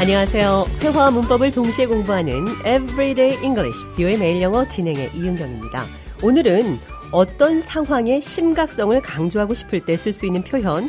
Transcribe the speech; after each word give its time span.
안녕하세요. 0.00 0.64
회화와 0.80 1.10
문법을 1.10 1.52
동시에 1.52 1.86
공부하는 1.86 2.46
Everyday 2.60 3.42
English, 3.42 3.76
뷰의 3.96 4.18
매일 4.18 4.40
영어 4.40 4.66
진행의 4.66 5.10
이은경입니다. 5.14 5.84
오늘은 6.22 6.78
어떤 7.10 7.60
상황의 7.60 8.20
심각성을 8.20 9.00
강조하고 9.00 9.54
싶을 9.54 9.80
때 9.84 9.94
쓸 9.94 10.12
수 10.12 10.24
있는 10.26 10.42
표현, 10.42 10.88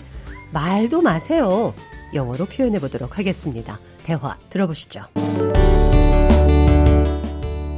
말도 0.54 1.02
마세요. 1.02 1.74
영어로 2.14 2.46
표현해 2.46 2.80
보도록 2.80 3.18
하겠습니다. 3.18 3.80
대화 4.04 4.38
들어보시죠. 4.50 5.02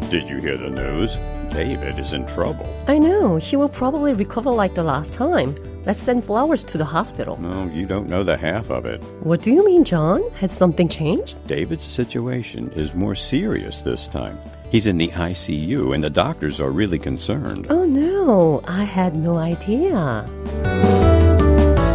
Did 0.09 0.25
you 0.29 0.39
hear 0.41 0.57
the 0.57 0.71
news? 0.71 1.17
David 1.53 1.99
is 1.99 2.13
in 2.13 2.25
trouble. 2.27 2.67
I 2.87 2.97
know. 2.97 3.35
He 3.35 3.55
will 3.55 3.69
probably 3.69 4.13
recover 4.13 4.49
like 4.49 4.73
the 4.73 4.83
last 4.83 5.13
time. 5.13 5.55
Let's 5.85 5.99
send 5.99 6.23
flowers 6.23 6.63
to 6.65 6.77
the 6.77 6.85
hospital. 6.85 7.37
No, 7.41 7.65
you 7.73 7.85
don't 7.85 8.07
know 8.07 8.23
the 8.23 8.37
half 8.37 8.69
of 8.69 8.85
it. 8.85 9.03
What 9.23 9.41
do 9.41 9.51
you 9.51 9.65
mean, 9.65 9.83
John? 9.83 10.21
Has 10.33 10.51
something 10.51 10.87
changed? 10.87 11.35
David's 11.47 11.83
situation 11.83 12.71
is 12.71 12.93
more 12.93 13.15
serious 13.15 13.81
this 13.81 14.07
time. 14.07 14.37
He's 14.71 14.87
in 14.87 14.97
the 14.97 15.09
ICU 15.09 15.93
and 15.93 16.03
the 16.03 16.09
doctors 16.09 16.61
are 16.61 16.71
really 16.71 16.99
concerned. 16.99 17.67
Oh 17.69 17.83
no, 17.85 18.61
I 18.65 18.85
had 18.85 19.15
no 19.15 19.37
idea. 19.37 20.25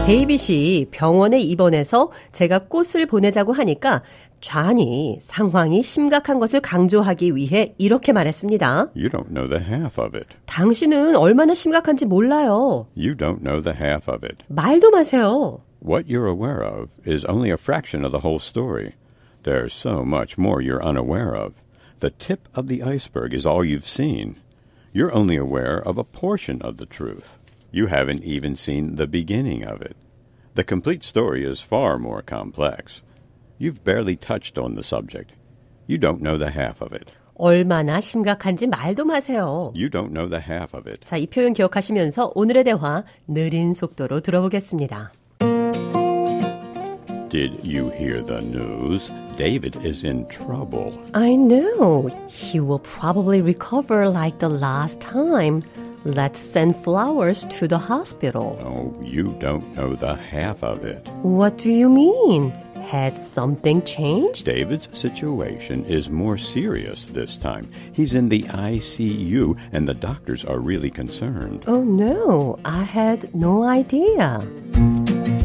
데이빗이 0.06 0.87
병원에 0.92 1.41
입원해서 1.41 2.12
제가 2.30 2.69
꽃을 2.69 3.06
보내자고 3.06 3.52
하니까 3.52 4.05
좌니 4.41 5.19
상황이 5.20 5.83
심각한 5.83 6.38
것을 6.38 6.60
강조하기 6.60 7.34
위해 7.34 7.74
이렇게 7.77 8.12
말했습니다. 8.12 8.92
You 8.95 9.09
don't 9.09 9.34
know 9.34 9.48
the 9.48 9.61
half 9.61 10.00
of 10.00 10.16
it. 10.16 10.28
당신은 10.47 11.16
얼마나 11.16 11.55
심각한지 11.55 12.06
몰라요. 12.06 12.86
You 12.97 13.16
don't 13.16 13.42
know 13.42 13.61
the 13.61 13.77
half 13.77 14.08
of 14.08 14.25
it. 14.25 14.44
말도 14.47 14.92
마세요. 14.92 15.58
What 15.84 16.06
you're 16.09 16.28
aware 16.28 16.62
of 16.62 16.88
is 17.05 17.27
only 17.28 17.50
a 17.50 17.56
fraction 17.56 18.05
of 18.05 18.12
the 18.12 18.22
whole 18.22 18.38
story. 18.38 18.94
There's 19.42 19.75
so 19.75 20.05
much 20.05 20.38
more 20.38 20.62
you're 20.62 20.84
unaware 20.84 21.34
of. 21.34 21.55
The 21.98 22.11
tip 22.11 22.48
of 22.55 22.69
the 22.69 22.84
iceberg 22.84 23.34
is 23.34 23.44
all 23.44 23.64
you've 23.64 23.84
seen. 23.84 24.36
You're 24.92 25.12
only 25.12 25.36
aware 25.36 25.83
of 25.83 25.98
a 25.98 26.05
portion 26.05 26.62
of 26.62 26.77
the 26.77 26.86
truth. 26.86 27.41
You 27.72 27.88
haven't 27.88 28.23
even 28.23 28.56
seen 28.56 28.95
the 28.95 29.08
beginning 29.08 29.64
of 29.64 29.81
it. 29.81 29.95
The 30.56 30.64
complete 30.64 31.03
story 31.03 31.45
is 31.45 31.61
far 31.61 31.97
more 31.97 32.22
complex. 32.22 33.02
You've 33.58 33.84
barely 33.84 34.16
touched 34.17 34.58
on 34.58 34.75
the 34.75 34.84
subject. 34.84 35.31
You 35.88 35.97
don't 35.97 36.22
know 36.22 36.38
the 36.38 36.52
half 36.52 36.81
of 36.81 36.94
it. 36.94 37.11
얼마나 37.36 38.00
심각한지 38.00 38.67
말도 38.67 39.06
마세요. 39.06 39.72
You 39.75 39.89
don't 39.89 40.11
know 40.11 40.28
the 40.28 40.42
half 40.42 40.75
of 40.75 40.88
it. 40.88 41.06
자, 41.06 41.17
이 41.17 41.25
표현 41.28 41.53
기억하시면서 41.53 42.34
오늘의 42.36 42.66
대화 42.66 43.03
느린 43.28 43.73
속도로 43.73 44.20
들어보겠습니다. 44.20 45.14
Did 47.30 47.61
you 47.64 47.89
hear 47.92 48.22
the 48.22 48.42
news? 48.45 49.09
David 49.38 49.80
is 49.86 50.03
in 50.03 50.28
trouble. 50.28 50.92
I 51.14 51.38
know. 51.38 52.09
He 52.28 52.59
will 52.59 52.80
probably 52.84 53.39
recover 53.42 54.09
like 54.09 54.39
the 54.39 54.50
last 54.50 55.00
time. 55.00 55.64
Let's 56.06 56.39
send 56.39 56.75
flowers 56.84 57.45
to 57.59 57.67
the 57.67 57.78
hospital. 57.78 58.58
Oh, 58.64 58.94
you 59.03 59.36
don't 59.39 59.75
know 59.75 59.95
the 59.95 60.16
half 60.16 60.64
of 60.64 60.84
it. 60.84 61.08
What 61.22 61.58
do 61.58 61.70
you 61.72 61.89
mean? 61.89 62.52
Had 62.89 63.16
something 63.16 63.84
changed? 63.84 64.45
David's 64.45 64.89
situation 64.94 65.86
is 65.86 66.09
more 66.09 66.38
serious 66.38 67.06
this 67.06 67.38
time. 67.38 67.70
He's 67.94 68.16
in 68.16 68.30
the 68.30 68.42
ICU 68.50 69.56
and 69.72 69.88
the 69.88 69.94
doctors 69.94 70.44
are 70.44 70.59
really 70.59 70.89
concerned. 70.89 71.64
Oh 71.67 71.84
no, 71.84 72.58
I 72.66 72.84
had 72.84 73.34
no 73.36 73.64
idea. 73.64 74.40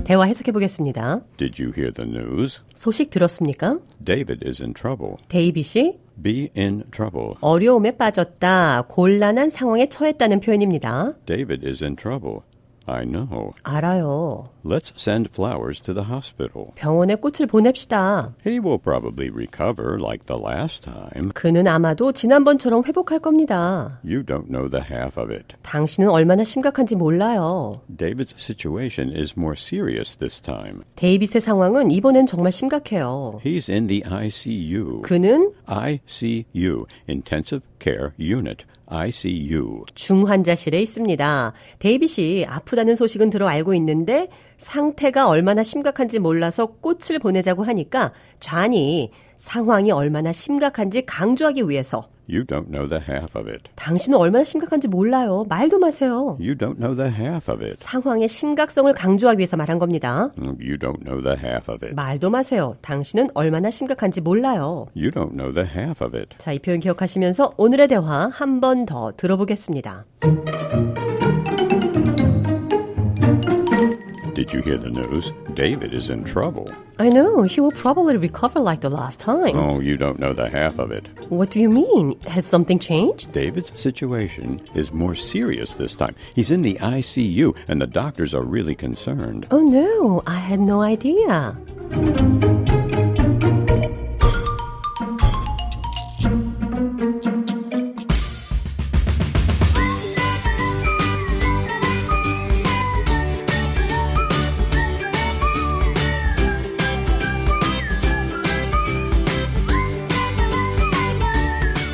대화 0.05 0.25
해석해 0.27 0.53
보겠습니다. 0.53 1.21
Did 1.37 1.61
you 1.63 1.73
hear 1.73 1.93
the 1.93 2.09
news? 2.09 2.63
소식 2.75 3.11
들었습니까? 3.11 3.79
David 4.03 4.43
is 4.47 4.63
in 4.63 4.73
trouble. 4.73 5.17
데이빗이 5.29 5.99
Be 6.22 6.50
in 6.56 6.84
trouble. 6.92 7.36
어려움에 7.42 7.98
빠졌다, 7.98 8.84
곤란한 8.88 9.50
상황에 9.50 9.88
처했다는 9.90 10.40
표현입니다. 10.40 11.14
David 11.26 11.68
is 11.68 11.84
in 11.84 11.96
trouble. 11.96 12.42
I 12.92 13.06
know. 13.06 13.52
알아요. 13.64 14.50
Let's 14.64 14.92
send 14.98 15.30
flowers 15.34 15.82
to 15.84 15.94
the 15.94 16.08
hospital. 16.08 16.72
병원에 16.76 17.16
꽃을 17.16 17.48
보냅시다. 17.48 18.34
He 18.46 18.60
will 18.60 18.78
probably 18.78 19.30
recover 19.30 19.98
like 20.00 20.26
the 20.26 20.40
last 20.40 20.84
time. 20.84 21.32
그는 21.34 21.68
아마도 21.68 22.12
지난번처럼 22.12 22.84
회복할 22.86 23.20
겁니다. 23.20 24.00
You 24.04 24.24
don't 24.24 24.50
know 24.50 24.70
the 24.70 24.84
half 24.84 25.20
of 25.20 25.32
it. 25.32 25.56
당신은 25.64 26.10
얼마나 26.10 26.44
심각한지 26.44 26.96
몰라요. 26.96 27.82
David's 27.96 28.34
situation 28.38 29.16
is 29.16 29.34
more 29.38 29.56
serious 29.58 30.16
this 30.18 30.42
time. 30.42 30.82
데이빗의 30.96 31.42
상황은 31.42 31.92
이번엔 31.92 32.26
정말 32.26 32.52
심각해요. 32.52 33.40
He's 33.44 33.72
in 33.72 33.88
the 33.88 34.04
ICU. 34.06 35.02
그는 35.02 35.54
ICU, 35.66 36.86
Intensive 37.08 37.66
Care 37.80 38.12
Unit. 38.20 38.66
ICU. 38.92 39.86
중환자실에 39.96 40.82
있습니다. 40.82 41.54
데이빗이 41.80 42.46
아프다는 42.46 42.96
소식은 42.96 43.30
들어 43.30 43.48
알고 43.48 43.74
있는데 43.76 44.28
상태가 44.58 45.28
얼마나 45.30 45.64
심각한지 45.64 46.20
몰라서 46.20 46.66
꽃을 46.66 47.20
보내자고 47.20 47.64
하니까 47.64 48.12
좌니 48.40 49.12
상황이 49.38 49.92
얼마나 49.92 50.32
심각한지 50.32 51.06
강조하기 51.06 51.70
위해서 51.70 52.11
You 52.32 52.46
don't 52.46 52.70
know 52.70 52.88
the 52.88 53.02
half 53.06 53.38
of 53.38 53.50
it. 53.50 53.64
당신은 53.76 54.18
얼마나 54.18 54.44
심각한지 54.46 54.88
몰라요. 54.88 55.46
말도 55.50 55.80
마세요. 55.80 56.38
You 56.40 56.56
don't 56.56 56.78
know 56.80 56.96
the 56.96 57.12
half 57.12 57.52
of 57.52 57.62
it. 57.64 57.76
상황의 57.80 58.30
심각성을 58.30 58.92
강조하기 58.94 59.40
위해서 59.40 59.58
말한 59.58 59.80
겁니다. 59.80 60.32
Mm, 60.38 60.56
You 60.62 60.78
don't 60.78 61.04
know 61.04 61.22
the 61.22 61.36
half 61.38 61.70
of 61.70 61.86
it. 61.86 61.94
말도 61.94 62.30
마세요. 62.30 62.76
당신은 62.82 63.28
얼마나 63.34 63.70
심각한지 63.70 64.22
몰라요. 64.22 64.88
You 64.96 65.12
don't 65.12 65.32
know 65.36 65.52
the 65.54 65.68
half 65.68 66.02
of 66.04 66.16
it. 66.18 66.30
자, 66.38 66.54
이 66.54 66.60
표현 66.60 66.80
기억하시면서 66.80 67.54
오늘의 67.58 67.90
대화 67.90 68.30
한 68.32 68.62
번 68.62 68.86
더 68.86 69.12
들어보겠습니다. 69.18 70.06
Did 74.42 74.54
you 74.54 74.62
hear 74.64 74.78
the 74.80 74.90
news? 74.90 75.34
David 75.54 75.94
is 75.94 76.10
in 76.10 76.24
trouble. 76.24 76.68
I 76.98 77.10
know. 77.10 77.44
He 77.44 77.62
will 77.62 77.72
probably 77.74 78.18
recover 78.18 78.60
like 78.60 78.82
the 78.82 78.90
last 78.90 79.20
time. 79.20 79.56
Oh, 79.56 79.80
you 79.80 79.98
don't 79.98 80.18
know 80.18 80.34
the 80.34 80.50
half 80.50 80.80
of 80.80 80.90
it. 80.92 81.06
What 81.30 81.52
do 81.52 81.60
you 81.60 81.70
mean? 81.70 82.20
Has 82.22 82.48
something 82.48 82.80
changed? 82.80 83.32
David's 83.34 83.72
situation 83.80 84.60
is 84.74 84.92
more 84.92 85.14
serious 85.14 85.76
this 85.76 85.96
time. 85.96 86.16
He's 86.34 86.50
in 86.50 86.64
the 86.64 86.74
ICU 86.78 87.56
and 87.68 87.80
the 87.80 87.86
doctors 87.86 88.34
are 88.34 88.44
really 88.44 88.74
concerned. 88.74 89.46
Oh 89.52 89.62
no, 89.62 90.24
I 90.26 90.38
had 90.38 90.60
no 90.60 90.82
idea. 90.82 91.56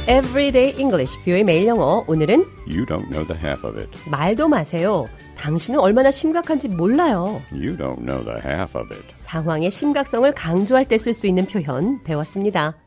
Everyday 0.07 0.73
English, 0.79 1.18
뷰의 1.25 1.44
매일 1.44 1.68
영어. 1.68 2.03
오늘은 2.07 2.45
You 2.66 2.85
don't 2.85 3.09
know 3.09 3.28
the 3.28 3.38
half 3.38 3.68
of 3.68 3.78
it. 3.78 3.90
말도 4.09 4.47
마세요. 4.47 5.06
당신은 5.38 5.79
얼마나 5.79 6.12
심각한지 6.12 6.69
몰라요. 6.69 7.41
You 7.51 7.75
don't 7.78 8.00
know 8.06 8.23
the 8.23 8.40
half 8.41 8.78
of 8.78 8.88
it. 8.94 9.03
상황의 9.16 9.69
심각성을 9.69 10.31
강조할 10.34 10.85
때 10.85 10.95
쓸 10.97 11.13
수 11.13 11.28
있는 11.28 11.45
표현 11.45 12.01
배웠습니다. 12.06 12.78